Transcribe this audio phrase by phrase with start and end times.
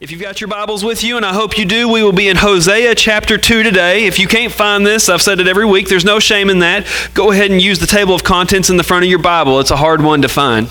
[0.00, 2.28] If you've got your Bibles with you, and I hope you do, we will be
[2.28, 4.06] in Hosea chapter 2 today.
[4.06, 6.86] If you can't find this, I've said it every week, there's no shame in that.
[7.14, 9.58] Go ahead and use the table of contents in the front of your Bible.
[9.58, 10.70] It's a hard one to find.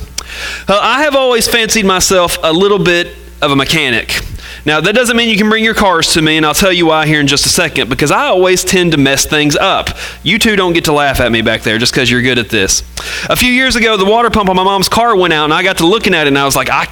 [0.69, 4.17] I have always fancied myself a little bit of a mechanic.
[4.65, 6.85] Now, that doesn't mean you can bring your cars to me, and I'll tell you
[6.85, 9.89] why here in just a second, because I always tend to mess things up.
[10.23, 12.47] You two don't get to laugh at me back there just because you're good at
[12.47, 12.81] this.
[13.29, 15.63] A few years ago, the water pump on my mom's car went out, and I
[15.63, 16.87] got to looking at it, and I was like, I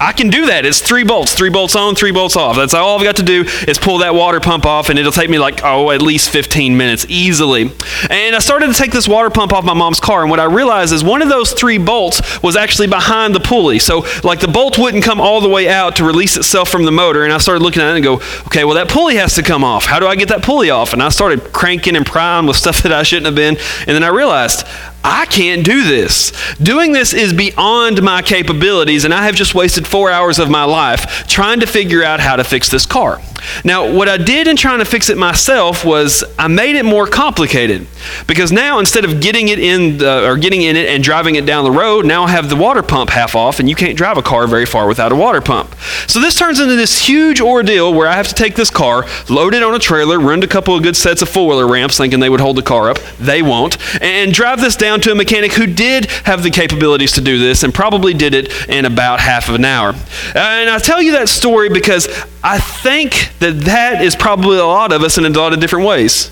[0.00, 0.64] I can do that.
[0.64, 2.54] It's three bolts, three bolts on, three bolts off.
[2.54, 5.28] That's all I've got to do is pull that water pump off, and it'll take
[5.28, 7.72] me like, oh, at least 15 minutes easily.
[8.08, 10.44] And I started to take this water pump off my mom's car, and what I
[10.44, 13.80] realized is one of those three bolts was actually behind the pulley.
[13.80, 16.92] So, like, the bolt wouldn't come all the way out to release itself from the
[16.92, 17.24] motor.
[17.24, 18.14] And I started looking at it and go,
[18.46, 19.84] okay, well, that pulley has to come off.
[19.84, 20.92] How do I get that pulley off?
[20.92, 23.56] And I started cranking and prying with stuff that I shouldn't have been.
[23.80, 24.64] And then I realized,
[25.10, 26.32] I can't do this.
[26.56, 30.64] Doing this is beyond my capabilities, and I have just wasted four hours of my
[30.64, 33.18] life trying to figure out how to fix this car.
[33.64, 37.06] Now, what I did in trying to fix it myself was I made it more
[37.06, 37.86] complicated
[38.26, 41.46] because now instead of getting it in the, or getting in it and driving it
[41.46, 44.16] down the road, now I have the water pump half off, and you can't drive
[44.16, 45.74] a car very far without a water pump.
[46.06, 49.54] So this turns into this huge ordeal where I have to take this car, load
[49.54, 52.20] it on a trailer, run a couple of good sets of four wheeler ramps, thinking
[52.20, 52.98] they would hold the car up.
[53.18, 57.20] They won't, and drive this down to a mechanic who did have the capabilities to
[57.20, 59.94] do this and probably did it in about half of an hour.
[60.34, 62.08] And I tell you that story because
[62.42, 65.86] I think that that is probably a lot of us in a lot of different
[65.86, 66.30] ways.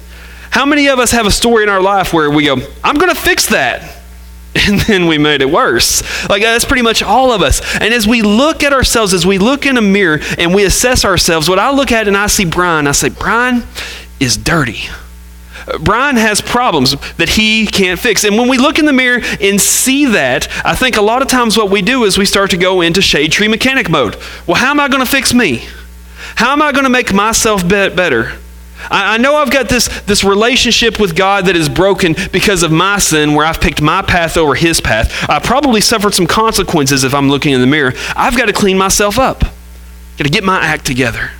[0.50, 3.14] How many of us have a story in our life where we go, I'm going
[3.14, 3.92] to fix that?
[4.68, 6.02] And then we made it worse.
[6.30, 7.60] Like that's pretty much all of us.
[7.78, 11.04] And as we look at ourselves, as we look in a mirror and we assess
[11.04, 13.64] ourselves, what I look at and I see Brian, I say, Brian
[14.18, 14.80] is dirty.
[15.80, 18.24] Brian has problems that he can't fix.
[18.24, 21.28] And when we look in the mirror and see that, I think a lot of
[21.28, 24.16] times what we do is we start to go into shade tree mechanic mode.
[24.46, 25.66] Well, how am I going to fix me?
[26.36, 28.32] How am I going to make myself better?
[28.90, 32.98] I know I've got this, this relationship with God that is broken because of my
[32.98, 35.28] sin, where I've picked my path over His path.
[35.28, 37.94] I probably suffered some consequences if I'm looking in the mirror.
[38.14, 41.30] I've got to clean myself up, got to get my act together.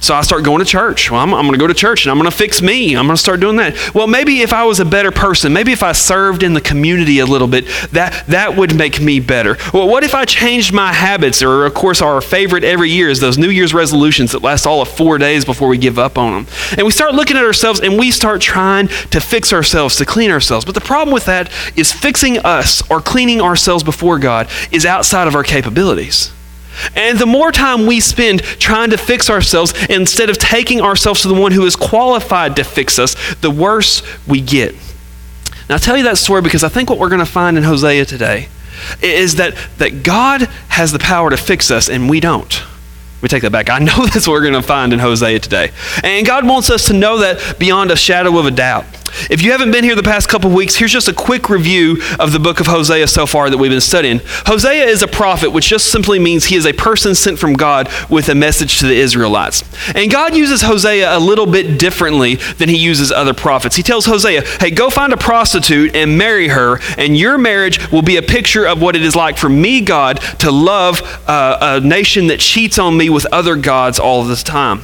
[0.00, 1.10] So I start going to church.
[1.10, 2.96] Well, I'm, I'm going to go to church and I'm going to fix me.
[2.96, 3.94] I'm going to start doing that.
[3.94, 7.18] Well, maybe if I was a better person, maybe if I served in the community
[7.18, 9.56] a little bit, that, that would make me better.
[9.72, 11.42] Well, what if I changed my habits?
[11.42, 14.82] Or, of course, our favorite every year is those New Year's resolutions that last all
[14.82, 16.54] of four days before we give up on them.
[16.76, 20.30] And we start looking at ourselves and we start trying to fix ourselves, to clean
[20.30, 20.64] ourselves.
[20.64, 25.28] But the problem with that is fixing us or cleaning ourselves before God is outside
[25.28, 26.32] of our capabilities.
[26.94, 31.28] And the more time we spend trying to fix ourselves instead of taking ourselves to
[31.28, 34.74] the one who is qualified to fix us, the worse we get.
[35.68, 37.64] Now, I'll tell you that story because I think what we're going to find in
[37.64, 38.48] Hosea today
[39.02, 42.62] is that, that God has the power to fix us and we don't.
[43.22, 43.70] We take that back.
[43.70, 45.72] I know that's what we're going to find in Hosea today.
[46.04, 48.84] And God wants us to know that beyond a shadow of a doubt.
[49.30, 52.32] If you haven't been here the past couple weeks, here's just a quick review of
[52.32, 54.20] the book of Hosea so far that we've been studying.
[54.46, 57.88] Hosea is a prophet, which just simply means he is a person sent from God
[58.10, 59.64] with a message to the Israelites.
[59.94, 63.76] And God uses Hosea a little bit differently than he uses other prophets.
[63.76, 68.02] He tells Hosea, hey, go find a prostitute and marry her, and your marriage will
[68.02, 71.80] be a picture of what it is like for me, God, to love uh, a
[71.80, 74.82] nation that cheats on me with other gods all the time.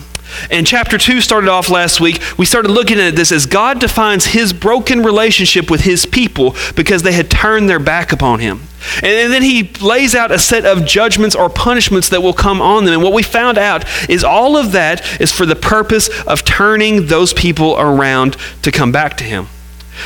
[0.50, 2.20] And chapter 2 started off last week.
[2.38, 7.02] We started looking at this as God defines his broken relationship with his people because
[7.02, 8.62] they had turned their back upon him.
[8.96, 12.84] And then he lays out a set of judgments or punishments that will come on
[12.84, 12.94] them.
[12.94, 17.06] And what we found out is all of that is for the purpose of turning
[17.06, 19.46] those people around to come back to him.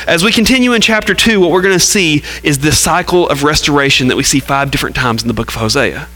[0.05, 3.43] As we continue in chapter 2, what we're going to see is the cycle of
[3.43, 6.07] restoration that we see five different times in the book of Hosea.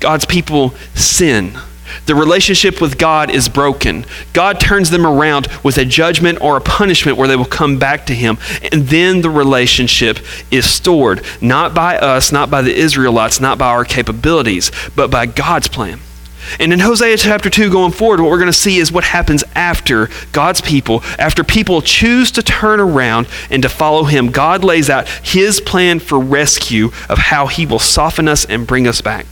[0.00, 1.58] God's people sin
[2.04, 4.04] the relationship with God is broken.
[4.32, 8.06] God turns them around with a judgment or a punishment where they will come back
[8.06, 8.38] to Him.
[8.72, 10.18] And then the relationship
[10.50, 15.26] is stored, not by us, not by the Israelites, not by our capabilities, but by
[15.26, 16.00] God's plan.
[16.60, 19.42] And in Hosea chapter 2, going forward, what we're going to see is what happens
[19.54, 24.30] after God's people, after people choose to turn around and to follow Him.
[24.30, 28.86] God lays out His plan for rescue of how He will soften us and bring
[28.86, 29.26] us back.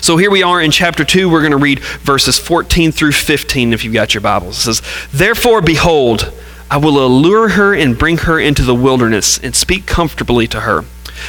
[0.00, 1.28] So here we are in chapter 2.
[1.28, 4.58] We're going to read verses 14 through 15 if you've got your Bibles.
[4.58, 4.82] It says,
[5.12, 6.32] Therefore, behold,
[6.70, 10.84] I will allure her and bring her into the wilderness and speak comfortably to her.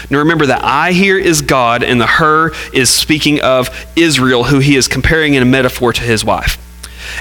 [0.09, 4.59] Now remember, the I here is God, and the her is speaking of Israel, who
[4.59, 6.57] he is comparing in a metaphor to his wife.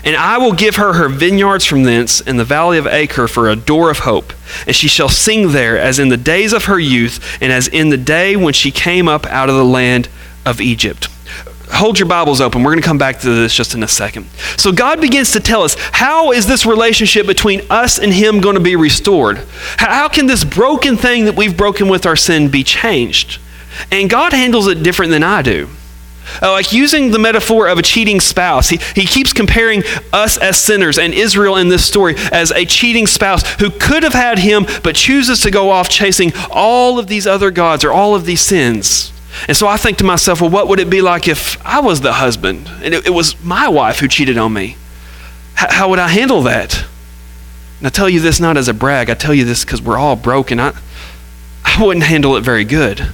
[0.04, 3.48] And I will give her her vineyards from thence, and the valley of Achor for
[3.48, 4.32] a door of hope.
[4.66, 7.90] And she shall sing there as in the days of her youth, and as in
[7.90, 10.08] the day when she came up out of the land
[10.46, 11.08] of Egypt.
[11.72, 12.62] Hold your Bibles open.
[12.62, 14.26] We're going to come back to this just in a second.
[14.56, 18.54] So, God begins to tell us how is this relationship between us and Him going
[18.54, 19.38] to be restored?
[19.78, 23.40] How can this broken thing that we've broken with our sin be changed?
[23.90, 25.68] And God handles it different than I do.
[26.40, 29.82] Uh, like using the metaphor of a cheating spouse, he, he keeps comparing
[30.12, 34.12] us as sinners and Israel in this story as a cheating spouse who could have
[34.12, 38.14] had him but chooses to go off chasing all of these other gods or all
[38.14, 39.12] of these sins.
[39.48, 42.00] And so I think to myself, well, what would it be like if I was
[42.00, 44.76] the husband and it, it was my wife who cheated on me?
[45.60, 46.84] H- how would I handle that?
[47.78, 49.98] And I tell you this not as a brag, I tell you this because we're
[49.98, 50.60] all broken.
[50.60, 50.72] I,
[51.64, 53.12] I wouldn't handle it very good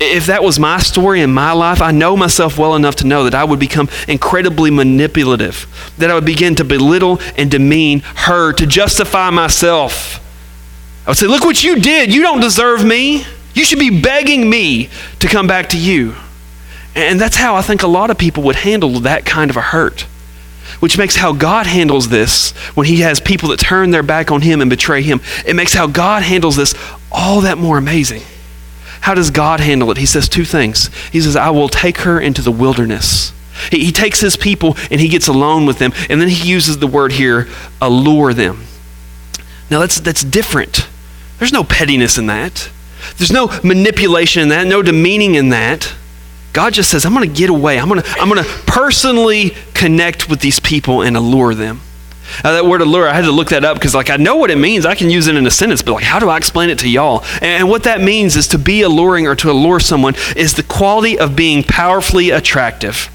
[0.00, 3.24] if that was my story in my life, I know myself well enough to know
[3.24, 5.66] that I would become incredibly manipulative,
[5.98, 10.20] that I would begin to belittle and demean her to justify myself.
[11.06, 12.12] I would say, Look what you did.
[12.12, 13.24] You don't deserve me.
[13.54, 14.90] You should be begging me
[15.20, 16.14] to come back to you.
[16.94, 19.60] And that's how I think a lot of people would handle that kind of a
[19.60, 20.02] hurt,
[20.80, 24.42] which makes how God handles this when He has people that turn their back on
[24.42, 25.20] Him and betray Him.
[25.46, 26.74] It makes how God handles this
[27.10, 28.22] all that more amazing.
[29.00, 29.98] How does God handle it?
[29.98, 30.88] He says two things.
[31.12, 33.32] He says, I will take her into the wilderness.
[33.70, 35.92] He, he takes his people and he gets alone with them.
[36.08, 37.48] And then he uses the word here,
[37.80, 38.64] allure them.
[39.70, 40.88] Now that's, that's different.
[41.38, 42.70] There's no pettiness in that.
[43.16, 45.94] There's no manipulation in that, no demeaning in that.
[46.52, 47.78] God just says, I'm going to get away.
[47.78, 51.80] I'm going to I'm going to personally connect with these people and allure them.
[52.42, 54.50] Uh, that word allure, I had to look that up because, like, I know what
[54.50, 54.86] it means.
[54.86, 56.88] I can use it in a sentence, but like, how do I explain it to
[56.88, 57.24] y'all?
[57.40, 61.18] And what that means is to be alluring or to allure someone is the quality
[61.18, 63.10] of being powerfully attractive.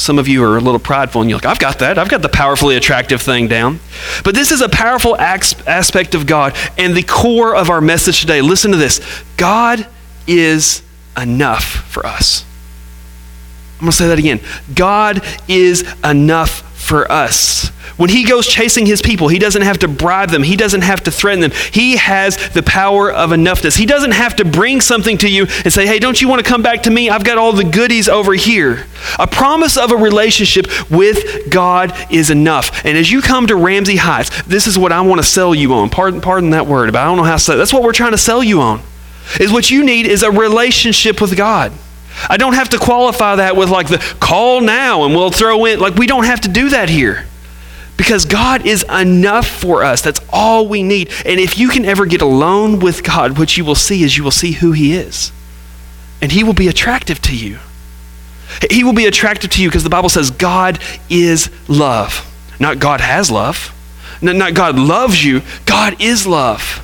[0.00, 1.98] Some of you are a little prideful and you're like, I've got that.
[1.98, 3.80] I've got the powerfully attractive thing down.
[4.24, 8.40] But this is a powerful aspect of God and the core of our message today.
[8.40, 9.00] Listen to this
[9.36, 9.86] God
[10.26, 10.80] is
[11.20, 12.46] enough for us.
[13.74, 14.40] I'm going to say that again.
[14.74, 17.70] God is enough for us.
[18.00, 21.02] When he goes chasing his people, he doesn't have to bribe them, he doesn't have
[21.02, 21.50] to threaten them.
[21.70, 23.76] He has the power of enoughness.
[23.76, 26.48] He doesn't have to bring something to you and say, hey, don't you want to
[26.48, 27.10] come back to me?
[27.10, 28.86] I've got all the goodies over here.
[29.18, 32.86] A promise of a relationship with God is enough.
[32.86, 35.74] And as you come to Ramsey Heights, this is what I want to sell you
[35.74, 35.90] on.
[35.90, 37.58] Pardon, pardon that word, but I don't know how to say.
[37.58, 38.80] That's what we're trying to sell you on.
[39.38, 41.70] Is what you need is a relationship with God.
[42.30, 45.80] I don't have to qualify that with like the call now and we'll throw in.
[45.80, 47.26] Like, we don't have to do that here.
[48.00, 50.00] Because God is enough for us.
[50.00, 51.10] That's all we need.
[51.26, 54.24] And if you can ever get alone with God, what you will see is you
[54.24, 55.32] will see who He is.
[56.22, 57.58] And He will be attractive to you.
[58.70, 60.78] He will be attractive to you because the Bible says God
[61.10, 62.26] is love.
[62.58, 63.70] Not God has love.
[64.22, 65.42] Not God loves you.
[65.66, 66.82] God is love.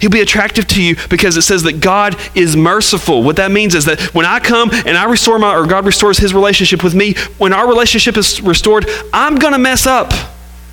[0.00, 3.22] He'll be attractive to you because it says that God is merciful.
[3.22, 6.18] What that means is that when I come and I restore my, or God restores
[6.18, 10.12] his relationship with me, when our relationship is restored, I'm going to mess up.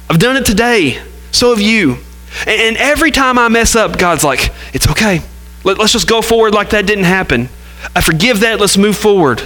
[0.09, 1.01] I've done it today.
[1.31, 1.97] So have you.
[2.45, 5.21] And, every time I mess up, God's like, it's okay.
[5.63, 7.50] Let, us just go forward like that didn't happen.
[7.95, 8.59] I forgive that.
[8.59, 9.41] Let's move forward.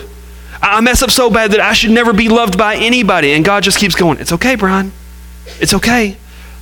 [0.61, 3.33] I mess up so bad that I should never be loved by anybody.
[3.33, 4.91] And God just keeps going, it's okay, Brian.
[5.59, 6.17] It's okay.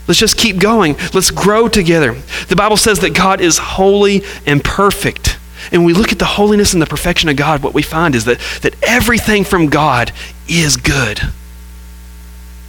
[0.07, 0.95] Let's just keep going.
[1.13, 2.13] Let's grow together.
[2.47, 5.37] The Bible says that God is holy and perfect.
[5.71, 8.15] And when we look at the holiness and the perfection of God, what we find
[8.15, 10.11] is that, that everything from God
[10.47, 11.19] is good.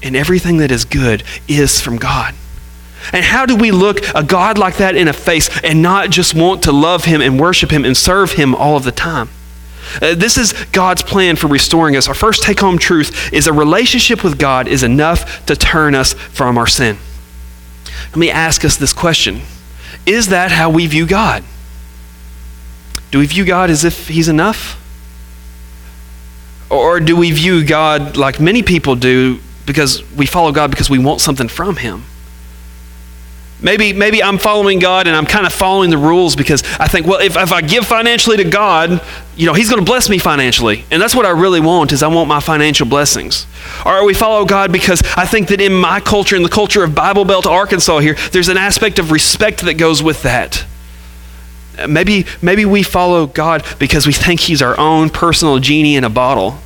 [0.02, 2.34] And everything that is good is from God.
[3.12, 6.34] And how do we look a God like that in a face and not just
[6.34, 9.28] want to love Him and worship Him and serve Him all of the time?
[10.02, 12.08] Uh, this is God's plan for restoring us.
[12.08, 16.12] Our first take home truth is a relationship with God is enough to turn us
[16.12, 16.98] from our sin.
[18.08, 19.42] Let me ask us this question
[20.06, 21.44] Is that how we view God?
[23.10, 24.76] Do we view God as if He's enough?
[26.70, 30.98] Or do we view God like many people do because we follow God because we
[30.98, 32.04] want something from Him?
[33.60, 37.06] Maybe, maybe I'm following God and I'm kind of following the rules because I think,
[37.06, 39.02] well, if, if I give financially to God,
[39.36, 40.84] you know, He's going to bless me financially.
[40.92, 43.46] And that's what I really want is I want my financial blessings.
[43.84, 46.94] Or we follow God because I think that in my culture, in the culture of
[46.94, 50.64] Bible Belt, Arkansas here, there's an aspect of respect that goes with that.
[51.88, 56.10] Maybe, maybe we follow God because we think He's our own personal genie in a
[56.10, 56.58] bottle.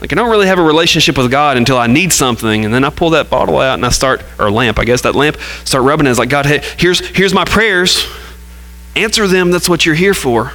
[0.00, 2.84] Like, I don't really have a relationship with God until I need something, and then
[2.84, 5.84] I pull that bottle out and I start, or lamp, I guess, that lamp, start
[5.84, 6.10] rubbing it.
[6.10, 8.06] It's like, God, hey, here's, here's my prayers.
[8.94, 10.52] Answer them, that's what you're here for.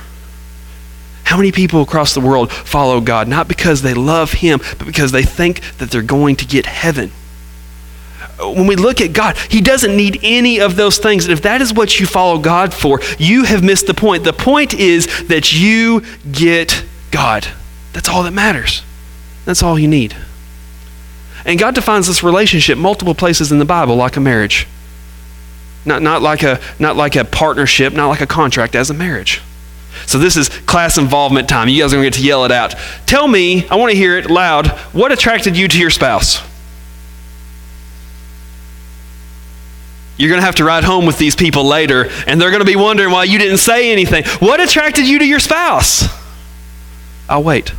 [1.23, 3.27] How many people across the world follow God?
[3.27, 7.11] Not because they love Him, but because they think that they're going to get heaven.
[8.39, 11.25] When we look at God, He doesn't need any of those things.
[11.25, 14.23] And if that is what you follow God for, you have missed the point.
[14.23, 17.47] The point is that you get God.
[17.93, 18.83] That's all that matters.
[19.51, 20.15] That's all you need.
[21.43, 24.65] And God defines this relationship multiple places in the Bible like a marriage.
[25.83, 29.41] Not, not, like a, not like a partnership, not like a contract, as a marriage.
[30.05, 31.67] So this is class involvement time.
[31.67, 32.75] You guys are going to get to yell it out.
[33.07, 36.41] Tell me, I want to hear it loud, what attracted you to your spouse?
[40.15, 42.65] You're going to have to ride home with these people later, and they're going to
[42.65, 44.23] be wondering why you didn't say anything.
[44.39, 46.07] What attracted you to your spouse?
[47.27, 47.73] I'll wait.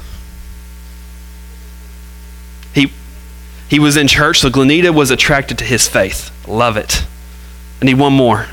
[3.73, 6.31] He was in church, so Glenita was attracted to his faith.
[6.47, 7.07] Love it.
[7.81, 8.49] I need one more.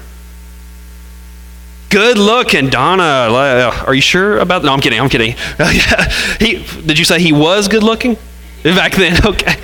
[1.90, 3.04] Good looking, Donna.
[3.86, 4.68] Are you sure about that?
[4.68, 4.98] No, I'm kidding.
[4.98, 5.36] I'm kidding.
[6.40, 8.16] he, did you say he was good looking?
[8.64, 9.62] Back then, okay.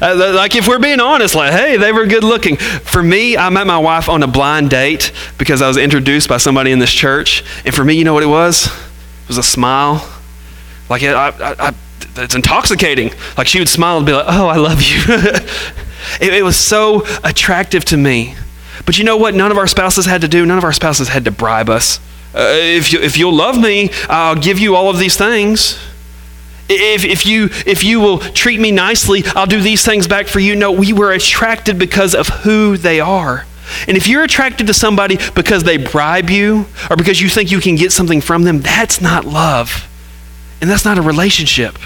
[0.00, 2.56] Uh, like if we're being honest, like, hey, they were good looking.
[2.56, 6.36] For me, I met my wife on a blind date because I was introduced by
[6.36, 7.42] somebody in this church.
[7.64, 8.66] And for me, you know what it was?
[8.66, 10.08] It was a smile.
[10.88, 11.74] Like, I, I, I,
[12.16, 13.12] it's intoxicating.
[13.36, 15.00] Like she would smile and be like, oh, I love you.
[16.20, 18.34] it, it was so attractive to me.
[18.84, 19.34] But you know what?
[19.34, 20.44] None of our spouses had to do.
[20.44, 21.98] None of our spouses had to bribe us.
[22.34, 25.78] Uh, if, you, if you'll love me, I'll give you all of these things.
[26.68, 30.40] If, if, you, if you will treat me nicely, I'll do these things back for
[30.40, 30.56] you.
[30.56, 33.44] No, we were attracted because of who they are.
[33.86, 37.60] And if you're attracted to somebody because they bribe you or because you think you
[37.60, 39.88] can get something from them, that's not love.
[40.60, 41.76] And that's not a relationship.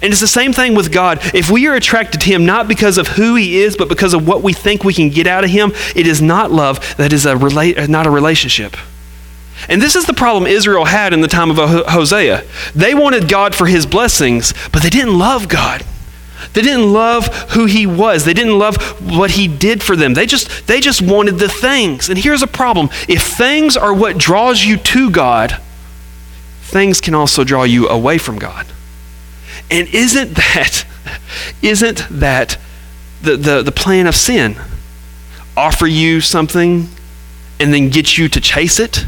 [0.00, 1.18] And it's the same thing with God.
[1.34, 4.26] If we are attracted to Him not because of who He is, but because of
[4.26, 6.96] what we think we can get out of Him, it is not love.
[6.96, 8.76] That is a rela- not a relationship.
[9.68, 12.44] And this is the problem Israel had in the time of Hosea.
[12.74, 15.84] They wanted God for His blessings, but they didn't love God.
[16.52, 18.24] They didn't love who He was.
[18.24, 18.76] They didn't love
[19.10, 20.14] what He did for them.
[20.14, 22.08] They just, they just wanted the things.
[22.08, 25.60] And here's a problem if things are what draws you to God,
[26.62, 28.66] things can also draw you away from God.
[29.70, 30.84] And isn't that,
[31.62, 32.58] isn't that
[33.22, 34.56] the, the, the plan of sin?
[35.56, 36.88] Offer you something
[37.60, 39.04] and then get you to chase it?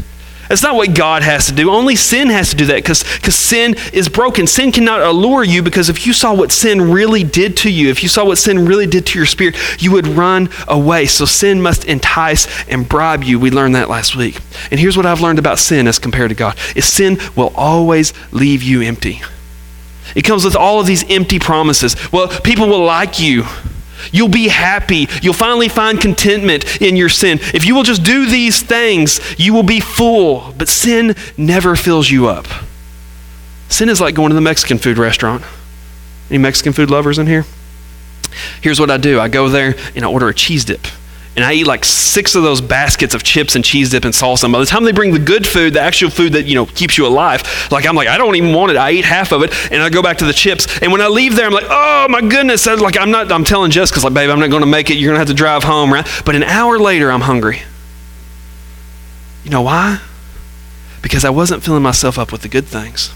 [0.50, 1.70] That's not what God has to do.
[1.70, 3.02] Only sin has to do that because
[3.32, 4.48] sin is broken.
[4.48, 8.02] Sin cannot allure you because if you saw what sin really did to you, if
[8.02, 11.06] you saw what sin really did to your spirit, you would run away.
[11.06, 13.38] So sin must entice and bribe you.
[13.38, 14.40] We learned that last week.
[14.72, 18.12] And here's what I've learned about sin as compared to God is sin will always
[18.32, 19.22] leave you empty.
[20.14, 21.96] It comes with all of these empty promises.
[22.12, 23.44] Well, people will like you.
[24.12, 25.08] You'll be happy.
[25.22, 27.38] You'll finally find contentment in your sin.
[27.54, 30.54] If you will just do these things, you will be full.
[30.56, 32.46] But sin never fills you up.
[33.68, 35.44] Sin is like going to the Mexican food restaurant.
[36.28, 37.44] Any Mexican food lovers in here?
[38.62, 40.86] Here's what I do I go there and I order a cheese dip
[41.40, 44.44] and I eat like six of those baskets of chips and cheese dip and salsa.
[44.44, 46.66] And by the time they bring the good food, the actual food that you know
[46.66, 48.76] keeps you alive, like I'm like I don't even want it.
[48.76, 50.66] I eat half of it, and I go back to the chips.
[50.82, 52.66] And when I leave there, I'm like, oh my goodness!
[52.66, 53.32] I like I'm not.
[53.32, 54.98] I'm telling Jessica, like, babe, I'm not going to make it.
[54.98, 56.06] You're going to have to drive home, right?
[56.26, 57.62] But an hour later, I'm hungry.
[59.42, 60.02] You know why?
[61.00, 63.14] Because I wasn't filling myself up with the good things,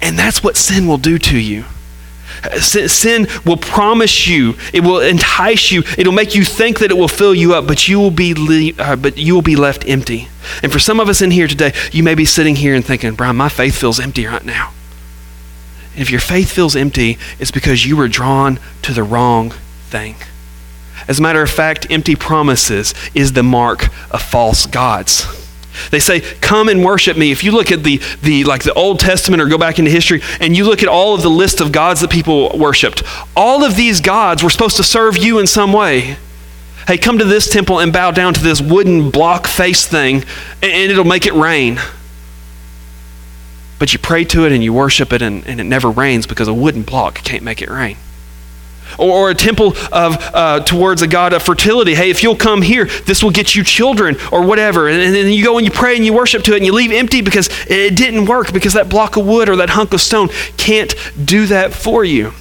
[0.00, 1.64] and that's what sin will do to you.
[2.60, 7.08] Sin will promise you, it will entice you, it'll make you think that it will
[7.08, 10.28] fill you up, but you will be, le- uh, but you will be left empty.
[10.62, 13.14] And for some of us in here today, you may be sitting here and thinking,
[13.14, 14.72] Brian, my faith feels empty right now.
[15.92, 19.50] And if your faith feels empty, it's because you were drawn to the wrong
[19.88, 20.16] thing.
[21.08, 25.47] As a matter of fact, empty promises is the mark of false gods.
[25.90, 29.00] They say, "Come and worship me." If you look at the the like the Old
[29.00, 31.72] Testament or go back into history and you look at all of the list of
[31.72, 33.02] gods that people worshipped,
[33.36, 36.16] all of these gods were supposed to serve you in some way.
[36.86, 40.24] Hey, come to this temple and bow down to this wooden block face thing
[40.62, 41.78] and it'll make it rain.
[43.78, 46.48] But you pray to it and you worship it and, and it never rains because
[46.48, 47.98] a wooden block can't make it rain
[48.98, 51.94] or, a temple of uh, towards a god of fertility.
[51.94, 54.88] Hey, if you'll come here, this will get you children or whatever.
[54.88, 56.72] And, and then you go and you pray and you worship to it and you
[56.72, 60.00] leave empty because it didn't work because that block of wood or that hunk of
[60.00, 62.32] stone can't do that for you.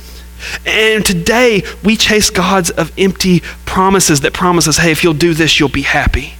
[0.65, 5.33] And today we chase gods of empty promises that promise us, hey, if you'll do
[5.33, 6.33] this, you'll be happy.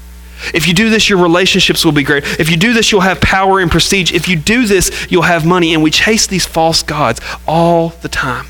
[0.53, 2.23] If you do this, your relationships will be great.
[2.39, 4.13] If you do this, you'll have power and prestige.
[4.13, 5.73] If you do this, you'll have money.
[5.73, 8.45] And we chase these false gods all the time.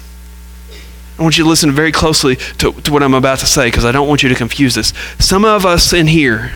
[1.18, 3.86] I want you to listen very closely to, to what I'm about to say because
[3.86, 4.94] I don't want you to confuse this.
[5.20, 6.54] Some of us in here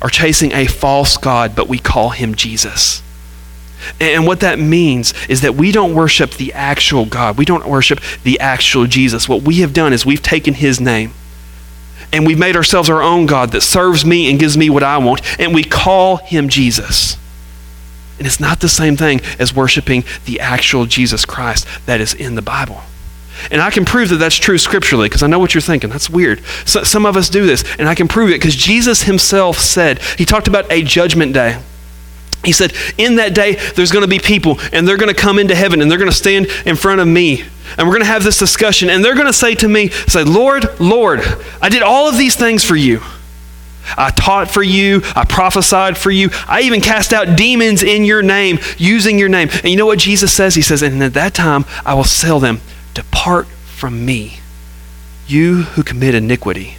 [0.00, 3.02] are chasing a false God, but we call him Jesus.
[4.00, 7.36] And what that means is that we don't worship the actual God.
[7.36, 9.28] We don't worship the actual Jesus.
[9.28, 11.12] What we have done is we've taken his name
[12.12, 14.96] and we've made ourselves our own God that serves me and gives me what I
[14.98, 17.18] want, and we call him Jesus.
[18.16, 22.34] And it's not the same thing as worshiping the actual Jesus Christ that is in
[22.34, 22.80] the Bible.
[23.50, 25.90] And I can prove that that's true scripturally because I know what you're thinking.
[25.90, 26.44] That's weird.
[26.64, 30.00] So, some of us do this, and I can prove it because Jesus himself said,
[30.16, 31.60] He talked about a judgment day.
[32.44, 35.38] He said, In that day, there's going to be people, and they're going to come
[35.38, 37.42] into heaven, and they're going to stand in front of me,
[37.76, 40.24] and we're going to have this discussion, and they're going to say to me, Say,
[40.24, 41.20] Lord, Lord,
[41.60, 43.00] I did all of these things for you.
[43.96, 45.02] I taught for you.
[45.16, 46.30] I prophesied for you.
[46.46, 49.48] I even cast out demons in your name, using your name.
[49.50, 50.54] And you know what Jesus says?
[50.54, 52.60] He says, And at that time I will sell them.
[52.98, 54.40] Depart from me,
[55.28, 56.78] you who commit iniquity,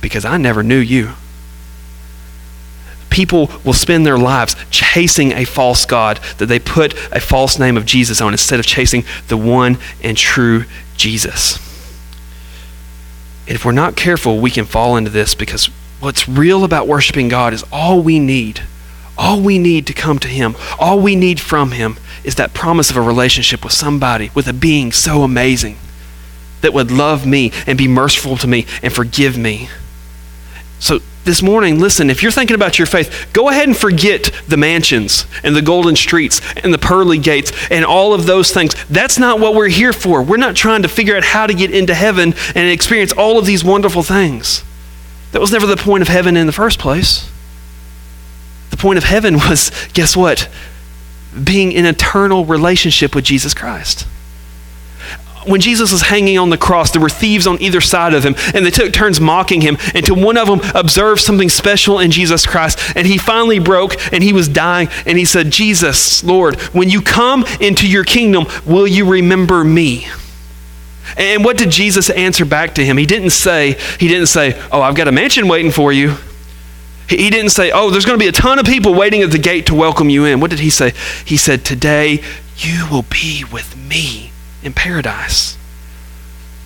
[0.00, 1.12] because I never knew you.
[3.08, 7.76] People will spend their lives chasing a false God that they put a false name
[7.76, 10.64] of Jesus on instead of chasing the one and true
[10.96, 11.58] Jesus.
[13.46, 15.66] And if we're not careful, we can fall into this because
[16.00, 18.60] what's real about worshiping God is all we need.
[19.16, 22.90] All we need to come to Him, all we need from Him is that promise
[22.90, 25.76] of a relationship with somebody, with a being so amazing
[26.62, 29.68] that would love me and be merciful to me and forgive me.
[30.80, 34.58] So, this morning, listen, if you're thinking about your faith, go ahead and forget the
[34.58, 38.74] mansions and the golden streets and the pearly gates and all of those things.
[38.90, 40.22] That's not what we're here for.
[40.22, 43.46] We're not trying to figure out how to get into heaven and experience all of
[43.46, 44.62] these wonderful things.
[45.32, 47.30] That was never the point of heaven in the first place.
[48.74, 50.48] The point of heaven was, guess what?
[51.44, 54.04] Being in eternal relationship with Jesus Christ
[55.46, 58.34] when Jesus was hanging on the cross, there were thieves on either side of him,
[58.54, 62.46] and they took turns mocking him until one of them observed something special in Jesus
[62.46, 62.78] Christ.
[62.96, 64.88] And he finally broke and he was dying.
[65.06, 70.06] And he said, Jesus, Lord, when you come into your kingdom, will you remember me?
[71.16, 72.96] And what did Jesus answer back to him?
[72.96, 76.16] He didn't say, he didn't say, Oh, I've got a mansion waiting for you.
[77.08, 79.38] He didn't say, Oh, there's going to be a ton of people waiting at the
[79.38, 80.40] gate to welcome you in.
[80.40, 80.92] What did he say?
[81.24, 82.22] He said, Today
[82.56, 85.56] you will be with me in paradise.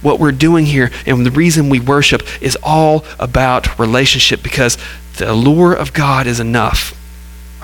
[0.01, 4.79] What we're doing here and the reason we worship is all about relationship because
[5.17, 6.95] the allure of God is enough.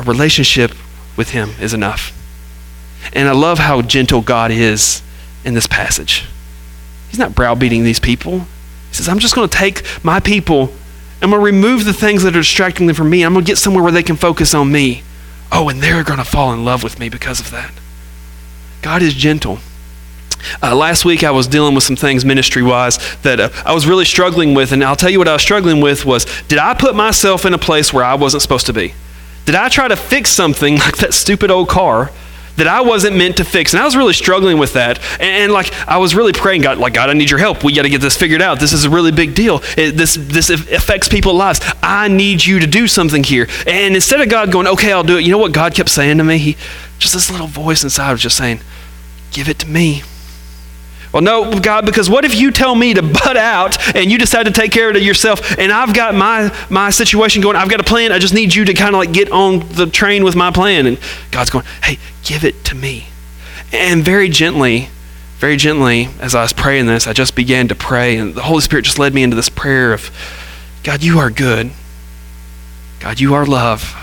[0.01, 0.73] A relationship
[1.17, 2.13] with Him is enough.
[3.13, 5.03] And I love how gentle God is
[5.45, 6.25] in this passage.
[7.09, 8.41] He's not browbeating these people.
[8.41, 10.73] He says, I'm just going to take my people,
[11.23, 13.23] I'm going to remove the things that are distracting them from me.
[13.23, 15.03] I'm going to get somewhere where they can focus on me.
[15.51, 17.73] Oh, and they're going to fall in love with me because of that.
[18.83, 19.59] God is gentle.
[20.63, 23.87] Uh, last week I was dealing with some things ministry wise that uh, I was
[23.87, 26.75] really struggling with, and I'll tell you what I was struggling with was did I
[26.75, 28.95] put myself in a place where I wasn't supposed to be?
[29.47, 32.11] Did I try to fix something like that stupid old car
[32.57, 33.73] that I wasn't meant to fix?
[33.73, 36.79] And I was really struggling with that, and, and like I was really praying, God,
[36.79, 37.65] like God, I need your help.
[37.65, 38.61] We got to get this figured out.
[38.61, 39.63] This is a really big deal.
[39.77, 41.61] It, this this affects people's lives.
[41.83, 43.49] I need you to do something here.
[43.67, 45.25] And instead of God going, okay, I'll do it.
[45.25, 46.39] You know what God kept saying to me?
[46.39, 46.57] He
[46.99, 48.61] just this little voice inside was just saying,
[49.33, 50.03] give it to me
[51.15, 54.47] well, no, God, because what if you tell me to butt out and you decide
[54.47, 57.79] to take care of it yourself and I've got my, my situation going, I've got
[57.79, 60.35] a plan, I just need you to kind of like get on the train with
[60.35, 60.87] my plan.
[60.87, 60.99] And
[61.31, 63.07] God's going, hey, give it to me.
[63.73, 64.89] And very gently,
[65.39, 68.61] very gently, as I was praying this, I just began to pray and the Holy
[68.61, 70.11] Spirit just led me into this prayer of,
[70.83, 71.71] God, you are good.
[72.99, 73.95] God, you are love.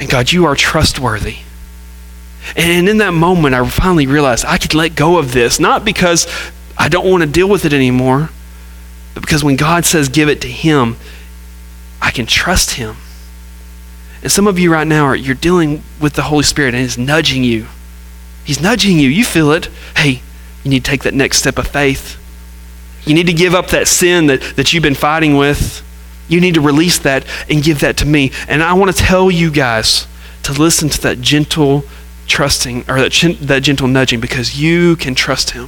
[0.00, 1.40] And God, you are trustworthy.
[2.56, 6.26] And in that moment, I finally realized I could let go of this, not because
[6.76, 8.30] I don't want to deal with it anymore,
[9.14, 10.96] but because when God says give it to Him,
[12.00, 12.96] I can trust Him.
[14.22, 16.98] And some of you right now are you're dealing with the Holy Spirit and He's
[16.98, 17.66] nudging you.
[18.44, 19.08] He's nudging you.
[19.08, 19.68] You feel it.
[19.96, 20.22] Hey,
[20.64, 22.18] you need to take that next step of faith.
[23.04, 25.82] You need to give up that sin that, that you've been fighting with.
[26.28, 28.30] You need to release that and give that to me.
[28.48, 30.06] And I want to tell you guys
[30.44, 31.84] to listen to that gentle
[32.32, 35.64] trusting or that, that gentle nudging because you can trust him.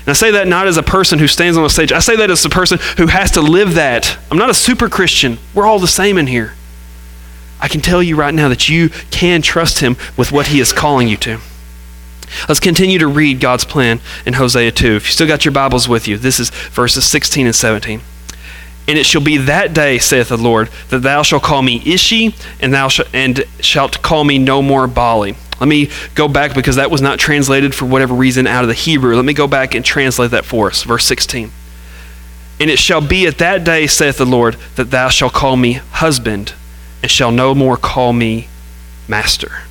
[0.00, 1.92] And I say that not as a person who stands on a stage.
[1.92, 4.18] I say that as a person who has to live that.
[4.32, 5.38] I'm not a super Christian.
[5.54, 6.54] We're all the same in here.
[7.60, 10.72] I can tell you right now that you can trust him with what he is
[10.72, 11.38] calling you to.
[12.48, 14.96] Let's continue to read God's plan in Hosea 2.
[14.96, 18.00] If you still got your Bibles with you, this is verses 16 and 17.
[18.88, 22.34] And it shall be that day, saith the Lord, that thou shalt call me Ishi,
[22.58, 25.36] and thou sh- and shalt call me no more Baali.
[25.60, 28.74] Let me go back because that was not translated for whatever reason out of the
[28.74, 29.14] Hebrew.
[29.14, 30.82] Let me go back and translate that for us.
[30.82, 31.52] Verse 16.
[32.58, 35.74] And it shall be at that day, saith the Lord, that thou shalt call me
[35.92, 36.54] husband,
[37.02, 38.48] and shall no more call me
[39.06, 39.62] master.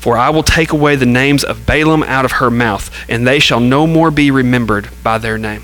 [0.00, 3.38] For I will take away the names of Baalim out of her mouth, and they
[3.38, 5.62] shall no more be remembered by their name.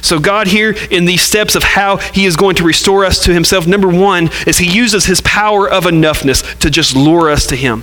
[0.00, 3.32] So, God, here in these steps of how He is going to restore us to
[3.32, 7.56] Himself, number one is He uses His power of enoughness to just lure us to
[7.56, 7.82] Him.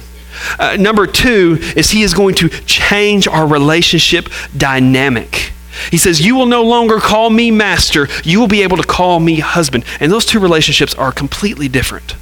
[0.59, 5.51] Uh, number two is He is going to change our relationship dynamic.
[5.91, 9.19] He says, You will no longer call me master, you will be able to call
[9.19, 9.85] me husband.
[9.99, 12.15] And those two relationships are completely different.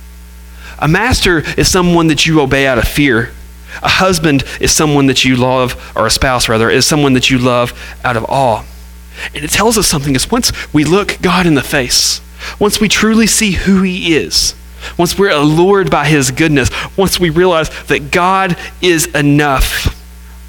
[0.80, 3.32] A master is someone that you obey out of fear.
[3.84, 7.38] A husband is someone that you love, or a spouse rather, is someone that you
[7.38, 8.66] love out of awe.
[9.34, 12.22] And it tells us something is once we look God in the face,
[12.60, 14.56] once we truly see who He is,
[14.98, 19.98] once we're allured by His goodness, once we realize that God is enough,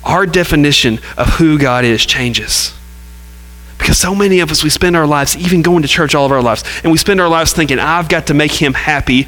[0.04, 2.74] our definition of who God is changes.
[3.78, 6.32] Because so many of us, we spend our lives, even going to church all of
[6.32, 9.26] our lives, and we spend our lives thinking, I've got to make him happy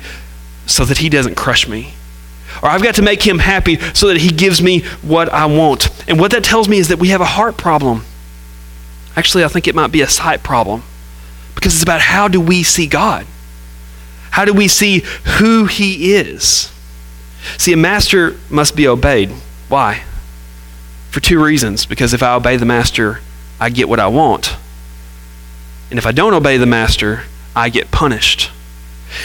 [0.66, 1.94] so that he doesn't crush me.
[2.62, 5.88] Or I've got to make him happy so that he gives me what I want.
[6.08, 8.04] And what that tells me is that we have a heart problem.
[9.16, 10.82] Actually, I think it might be a sight problem.
[11.54, 13.26] Because it's about how do we see God?
[14.34, 15.04] How do we see
[15.38, 16.72] who he is?
[17.56, 19.30] See, a master must be obeyed.
[19.68, 20.02] Why?
[21.10, 21.86] For two reasons.
[21.86, 23.20] Because if I obey the master,
[23.60, 24.56] I get what I want.
[25.88, 27.22] And if I don't obey the master,
[27.54, 28.50] I get punished.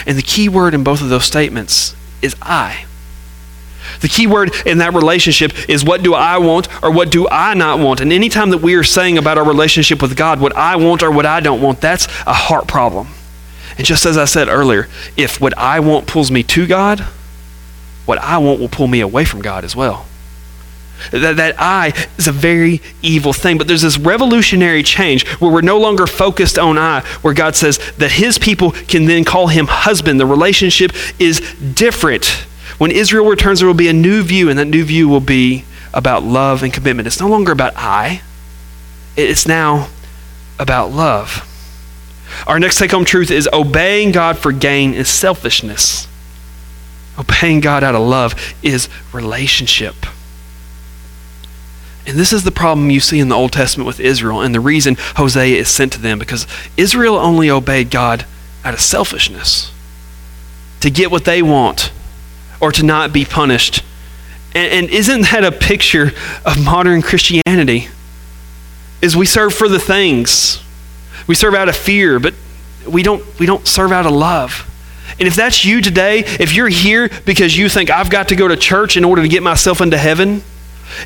[0.06, 2.84] And the key word in both of those statements is I.
[4.02, 7.54] The key word in that relationship is what do I want or what do I
[7.54, 8.00] not want?
[8.00, 11.10] And anytime that we are saying about our relationship with God, what I want or
[11.10, 13.08] what I don't want, that's a heart problem.
[13.80, 17.00] And just as I said earlier, if what I want pulls me to God,
[18.04, 20.04] what I want will pull me away from God as well.
[21.12, 23.56] That, that I is a very evil thing.
[23.56, 27.78] But there's this revolutionary change where we're no longer focused on I, where God says
[27.96, 30.20] that his people can then call him husband.
[30.20, 31.40] The relationship is
[31.72, 32.26] different.
[32.76, 35.64] When Israel returns, there will be a new view, and that new view will be
[35.94, 37.06] about love and commitment.
[37.06, 38.20] It's no longer about I,
[39.16, 39.88] it's now
[40.58, 41.46] about love.
[42.46, 46.08] Our next take home truth is obeying God for gain is selfishness.
[47.18, 49.94] Obeying God out of love is relationship.
[52.06, 54.60] And this is the problem you see in the Old Testament with Israel, and the
[54.60, 58.24] reason Hosea is sent to them, because Israel only obeyed God
[58.64, 59.70] out of selfishness
[60.80, 61.92] to get what they want
[62.60, 63.82] or to not be punished.
[64.54, 66.12] And, and isn't that a picture
[66.44, 67.88] of modern Christianity?
[69.02, 70.62] Is we serve for the things.
[71.26, 72.34] We serve out of fear, but
[72.88, 74.66] we don't, we don't serve out of love.
[75.18, 78.48] And if that's you today, if you're here because you think I've got to go
[78.48, 80.42] to church in order to get myself into heaven,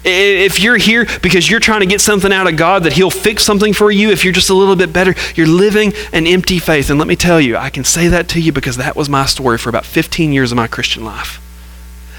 [0.04, 3.44] if you're here because you're trying to get something out of God that He'll fix
[3.44, 6.90] something for you, if you're just a little bit better, you're living an empty faith.
[6.90, 9.26] And let me tell you, I can say that to you because that was my
[9.26, 11.40] story for about 15 years of my Christian life.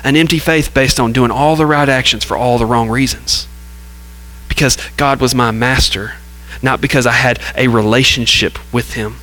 [0.03, 3.47] An empty faith based on doing all the right actions for all the wrong reasons.
[4.47, 6.15] Because God was my master,
[6.61, 9.15] not because I had a relationship with Him.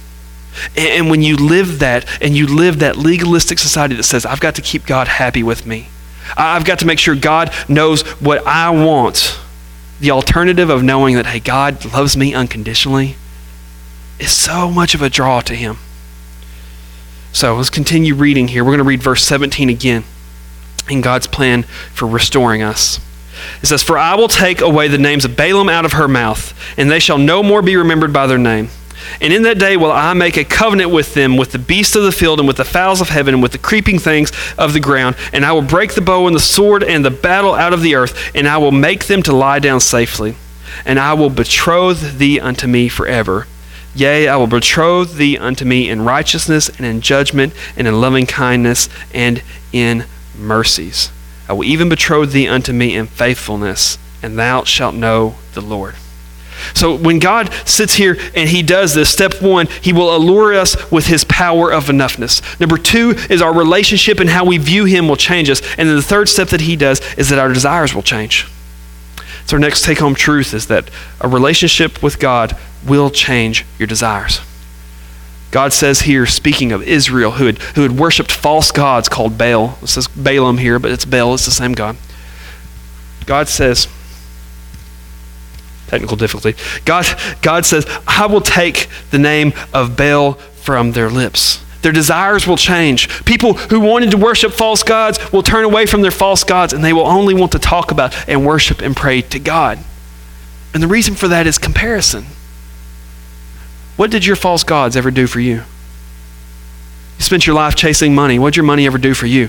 [0.76, 4.54] And when you live that, and you live that legalistic society that says, I've got
[4.56, 5.88] to keep God happy with me
[6.36, 9.38] I've got to make sure God knows what I want.
[10.00, 13.16] The alternative of knowing that, hey, God loves me unconditionally
[14.18, 15.78] is so much of a draw to Him.
[17.32, 18.64] So let's continue reading here.
[18.64, 20.04] We're going to read verse 17 again
[20.88, 23.00] in God's plan for restoring us.
[23.62, 26.54] It says, For I will take away the names of Baalim out of her mouth,
[26.76, 28.70] and they shall no more be remembered by their name.
[29.20, 32.04] And in that day will I make a covenant with them, with the beasts of
[32.04, 34.80] the field, and with the fowls of heaven, and with the creeping things of the
[34.80, 35.16] ground.
[35.32, 37.94] And I will break the bow and the sword and the battle out of the
[37.94, 40.36] earth, and I will make them to lie down safely.
[40.84, 43.46] And I will betroth thee unto me forever.
[43.94, 48.24] Yea, I will betroth thee unto me in righteousness and in judgment and in loving
[48.24, 50.06] kindness and in
[50.38, 51.10] mercies.
[51.52, 55.96] I will even betroth thee unto me in faithfulness, and thou shalt know the Lord.
[56.72, 60.90] So when God sits here and he does this, step one, he will allure us
[60.90, 62.58] with his power of enoughness.
[62.58, 65.60] Number two is our relationship and how we view him will change us.
[65.76, 68.50] And then the third step that he does is that our desires will change.
[69.44, 70.88] So our next take home truth is that
[71.20, 74.40] a relationship with God will change your desires.
[75.52, 79.78] God says here, speaking of Israel, who had, who had worshipped false gods called Baal.
[79.82, 81.96] It says Baalim here, but it's Baal, it's the same God.
[83.26, 83.86] God says,
[85.88, 86.58] technical difficulty.
[86.86, 87.06] God,
[87.42, 91.62] God says, I will take the name of Baal from their lips.
[91.82, 93.24] Their desires will change.
[93.26, 96.82] People who wanted to worship false gods will turn away from their false gods and
[96.82, 99.78] they will only want to talk about and worship and pray to God.
[100.72, 102.24] And the reason for that is comparison.
[103.96, 105.62] What did your false gods ever do for you?
[107.18, 108.38] You spent your life chasing money.
[108.38, 109.48] What'd your money ever do for you?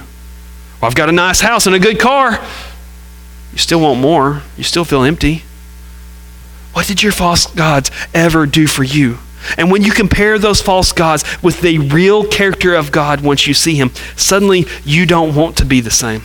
[0.79, 2.39] Well, I've got a nice house and a good car.
[3.51, 4.41] You still want more.
[4.57, 5.43] You still feel empty.
[6.73, 9.19] What did your false gods ever do for you?
[9.57, 13.53] And when you compare those false gods with the real character of God once you
[13.53, 16.23] see him, suddenly you don't want to be the same.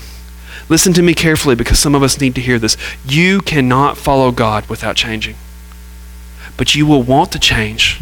[0.68, 2.76] Listen to me carefully because some of us need to hear this.
[3.07, 5.37] You cannot follow God without changing.
[6.57, 8.00] But you will want to change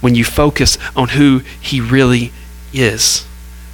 [0.00, 2.32] when you focus on who he really
[2.72, 3.26] is.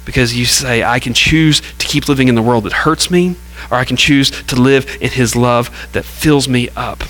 [0.05, 3.35] Because you say, I can choose to keep living in the world that hurts me,
[3.69, 7.03] or I can choose to live in his love that fills me up.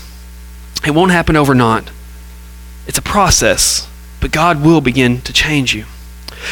[0.85, 1.89] It won't happen overnight.
[2.87, 3.87] It's a process,
[4.21, 5.85] but God will begin to change you.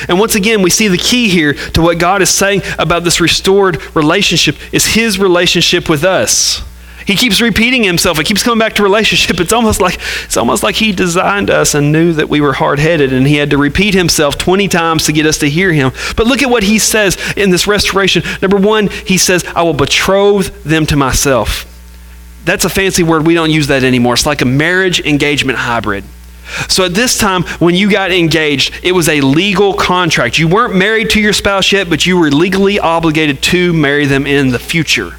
[0.08, 3.22] And once again, we see the key here to what God is saying about this
[3.22, 6.62] restored relationship is his relationship with us.
[7.06, 8.20] He keeps repeating himself.
[8.20, 9.40] It keeps coming back to relationship.
[9.40, 13.14] It's almost like it's almost like he designed us and knew that we were hard-headed
[13.14, 15.92] and he had to repeat himself 20 times to get us to hear him.
[16.16, 18.24] But look at what he says in this restoration.
[18.42, 21.66] Number 1, he says, "I will betroth them to myself."
[22.44, 23.26] That's a fancy word.
[23.26, 24.14] We don't use that anymore.
[24.14, 26.04] It's like a marriage engagement hybrid.
[26.68, 30.38] So at this time, when you got engaged, it was a legal contract.
[30.38, 34.28] You weren't married to your spouse yet, but you were legally obligated to marry them
[34.28, 35.16] in the future.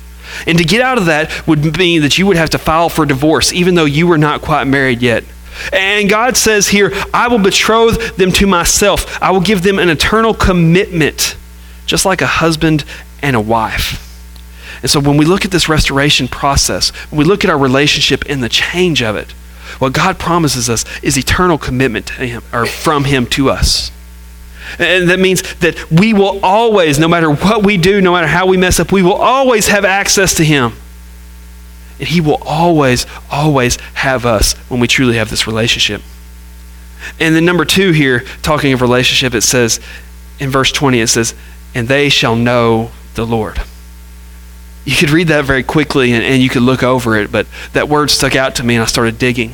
[0.47, 3.07] And to get out of that would mean that you would have to file for
[3.07, 5.25] divorce, even though you were not quite married yet.
[5.73, 9.21] And God says here, I will betroth them to myself.
[9.23, 11.37] I will give them an eternal commitment,
[11.87, 12.85] just like a husband
[13.23, 14.03] and a wife.
[14.83, 18.25] And so when we look at this restoration process, when we look at our relationship
[18.29, 19.33] and the change of it,
[19.79, 23.91] what God promises us is eternal commitment to him or from him to us.
[24.79, 28.47] And that means that we will always, no matter what we do, no matter how
[28.47, 30.73] we mess up, we will always have access to him.
[31.99, 36.03] And he will always, always have us when we truly have this relationship.
[37.21, 39.81] And then number two here, talking of relationship, it says
[40.39, 41.35] in verse 20, it says,
[41.75, 43.61] and they shall know the Lord.
[44.85, 47.89] You could read that very quickly and, and you could look over it, but that
[47.89, 49.53] word stuck out to me and I started digging.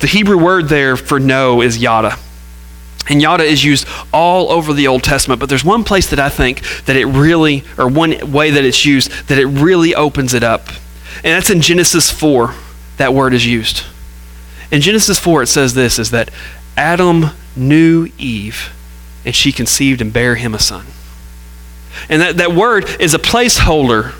[0.00, 2.16] The Hebrew word there for know is yada.
[3.08, 6.28] And yada is used all over the Old Testament, but there's one place that I
[6.28, 10.42] think that it really, or one way that it's used, that it really opens it
[10.42, 10.68] up.
[11.16, 12.54] And that's in Genesis 4,
[12.98, 13.84] that word is used.
[14.70, 16.30] In Genesis 4, it says this is that
[16.76, 18.72] Adam knew Eve,
[19.24, 20.86] and she conceived and bare him a son.
[22.08, 24.14] And that, that word is a placeholder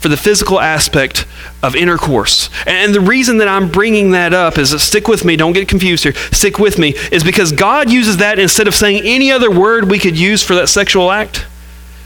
[0.00, 1.26] for the physical aspect
[1.62, 2.48] of intercourse.
[2.66, 6.04] And the reason that I'm bringing that up is stick with me, don't get confused
[6.04, 6.14] here.
[6.32, 9.98] Stick with me is because God uses that instead of saying any other word we
[9.98, 11.46] could use for that sexual act.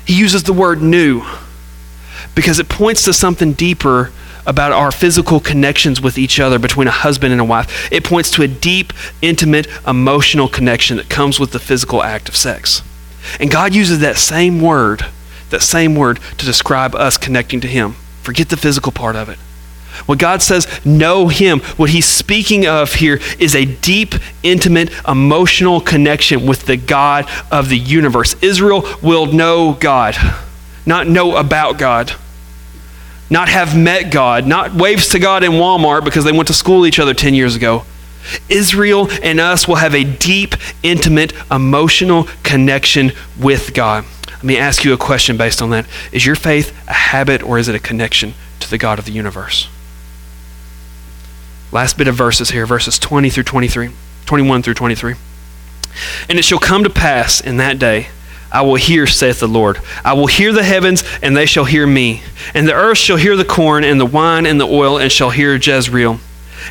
[0.04, 1.22] He uses the word knew
[2.34, 4.10] because it points to something deeper
[4.44, 7.90] about our physical connections with each other between a husband and a wife.
[7.92, 12.36] It points to a deep, intimate, emotional connection that comes with the physical act of
[12.36, 12.82] sex.
[13.40, 15.06] And God uses that same word
[15.50, 17.92] that same word to describe us connecting to Him.
[18.22, 19.38] Forget the physical part of it.
[20.06, 25.80] When God says know Him, what He's speaking of here is a deep, intimate, emotional
[25.80, 28.34] connection with the God of the universe.
[28.42, 30.16] Israel will know God,
[30.84, 32.12] not know about God,
[33.30, 36.86] not have met God, not waves to God in Walmart because they went to school
[36.86, 37.84] each other 10 years ago.
[38.48, 44.04] Israel and us will have a deep, intimate, emotional connection with God.
[44.44, 45.86] Let me ask you a question based on that.
[46.12, 49.10] Is your faith a habit or is it a connection to the God of the
[49.10, 49.70] universe?
[51.72, 53.92] Last bit of verses here, verses 20 through 23,
[54.26, 55.14] 21 through 23.
[56.28, 58.08] And it shall come to pass in that day,
[58.52, 59.80] I will hear, saith the Lord.
[60.04, 62.22] I will hear the heavens, and they shall hear me.
[62.52, 65.30] And the earth shall hear the corn, and the wine, and the oil, and shall
[65.30, 66.20] hear Jezreel.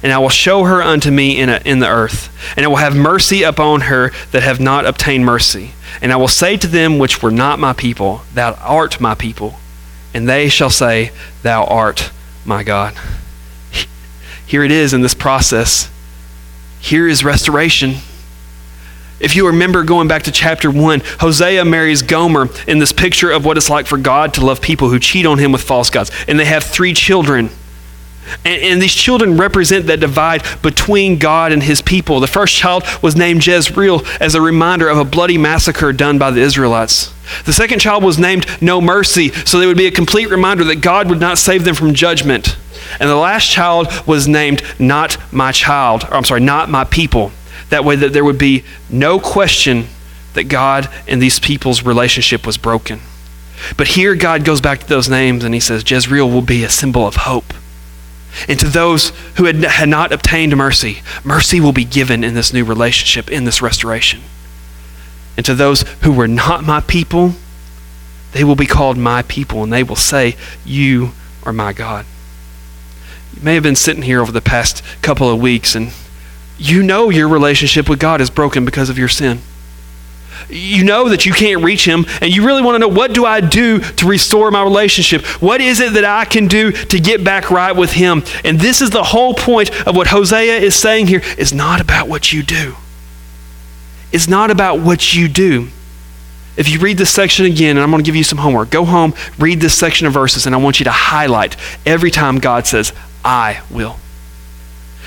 [0.03, 2.31] And I will show her unto me in, a, in the earth.
[2.55, 6.27] And I will have mercy upon her that have not obtained mercy and I will
[6.27, 9.55] say to them which were not my people, Thou art my people.
[10.13, 12.11] And they shall say, Thou art
[12.45, 12.95] my God.
[14.45, 15.89] Here it is in this process.
[16.79, 17.95] Here is restoration.
[19.19, 23.45] If you remember going back to chapter 1, Hosea marries Gomer in this picture of
[23.45, 26.11] what it's like for God to love people who cheat on him with false gods.
[26.27, 27.49] And they have three children.
[28.45, 32.19] And, and, these children represent that divide between God and his people.
[32.19, 36.31] The first child was named Jezreel as a reminder of a bloody massacre done by
[36.31, 37.13] the Israelites.
[37.45, 40.81] The second child was named No Mercy, so they would be a complete reminder that
[40.81, 42.57] God would not save them from judgment.
[42.99, 47.31] And the last child was named Not My Child, or I'm sorry, Not My People.
[47.69, 49.87] That way that there would be no question
[50.33, 52.99] that God and these people's relationship was broken.
[53.77, 56.69] But here God goes back to those names and he says Jezreel will be a
[56.69, 57.53] symbol of hope.
[58.47, 62.53] And to those who had, had not obtained mercy, mercy will be given in this
[62.53, 64.21] new relationship, in this restoration.
[65.37, 67.33] And to those who were not my people,
[68.33, 71.11] they will be called my people, and they will say, You
[71.43, 72.05] are my God.
[73.35, 75.91] You may have been sitting here over the past couple of weeks, and
[76.57, 79.41] you know your relationship with God is broken because of your sin.
[80.49, 83.25] You know that you can't reach Him, and you really want to know what do
[83.25, 85.25] I do to restore my relationship?
[85.41, 88.23] What is it that I can do to get back right with Him?
[88.43, 92.07] And this is the whole point of what Hosea is saying here is not about
[92.07, 92.75] what you do.
[94.11, 95.69] It's not about what you do.
[96.55, 98.85] If you read this section again, and I'm going to give you some homework, go
[98.85, 102.67] home, read this section of verses, and I want you to highlight every time God
[102.67, 102.93] says,
[103.25, 103.97] I will.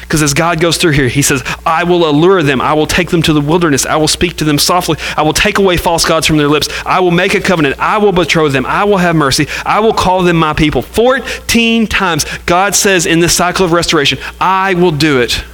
[0.07, 2.61] Because as God goes through here, He says, I will allure them.
[2.61, 3.85] I will take them to the wilderness.
[3.85, 4.99] I will speak to them softly.
[5.17, 6.69] I will take away false gods from their lips.
[6.87, 7.81] I will make a covenant.
[7.81, 8.65] I will betroth them.
[8.67, 9.49] I will have mercy.
[9.65, 10.81] I will call them my people.
[10.81, 15.45] 14 times, God says in this cycle of restoration, I will do it.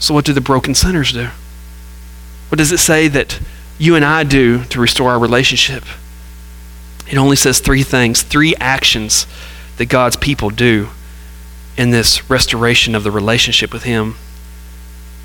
[0.00, 1.28] So, what do the broken sinners do?
[2.48, 3.38] What does it say that
[3.78, 5.84] you and I do to restore our relationship?
[7.08, 9.28] It only says three things, three actions
[9.76, 10.88] that God's people do
[11.76, 14.16] in this restoration of the relationship with Him.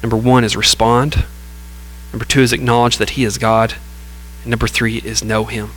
[0.02, 1.26] Number one is respond.
[2.12, 3.76] Number two is acknowledge that He is God.
[4.44, 5.72] And number three is know Him.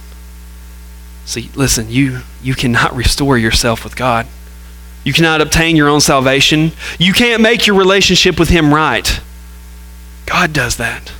[1.24, 4.26] See, listen, you, you cannot restore yourself with God.
[5.04, 6.72] You cannot obtain your own salvation.
[6.98, 9.20] You can't make your relationship with Him right.
[10.26, 11.12] God does that.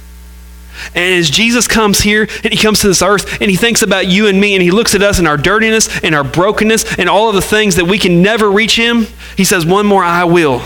[0.95, 4.07] And as Jesus comes here and he comes to this earth and he thinks about
[4.07, 7.09] you and me and he looks at us and our dirtiness and our brokenness and
[7.09, 10.25] all of the things that we can never reach him, he says, One more, I
[10.25, 10.63] will.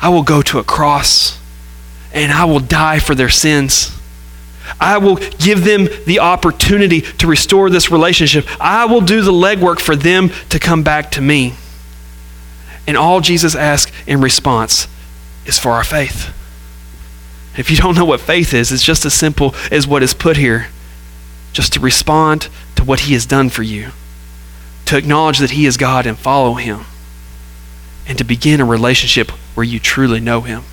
[0.00, 1.40] I will go to a cross
[2.12, 3.92] and I will die for their sins.
[4.80, 8.46] I will give them the opportunity to restore this relationship.
[8.60, 11.54] I will do the legwork for them to come back to me.
[12.86, 14.88] And all Jesus asks in response
[15.44, 16.32] is for our faith.
[17.56, 20.36] If you don't know what faith is, it's just as simple as what is put
[20.36, 20.68] here
[21.52, 23.92] just to respond to what He has done for you,
[24.84, 26.80] to acknowledge that He is God and follow Him,
[28.06, 30.64] and to begin a relationship where you truly know Him.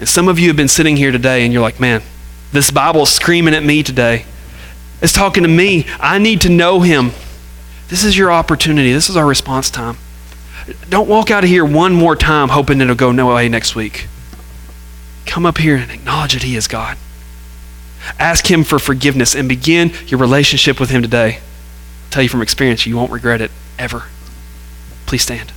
[0.00, 2.02] And some of you have been sitting here today and you're like, man,
[2.52, 4.24] this Bible is screaming at me today.
[5.00, 5.86] It's talking to me.
[6.00, 7.12] I need to know Him.
[7.88, 8.92] This is your opportunity.
[8.92, 9.98] This is our response time.
[10.88, 14.08] Don't walk out of here one more time hoping it'll go no way next week.
[15.30, 16.98] Come up here and acknowledge that He is God.
[18.18, 21.36] Ask Him for forgiveness and begin your relationship with Him today.
[21.36, 24.06] I'll tell you from experience, you won't regret it ever.
[25.06, 25.52] Please stand.